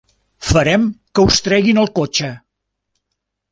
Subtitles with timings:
[0.51, 0.85] Farem
[1.19, 2.33] que us treguin el cotxe.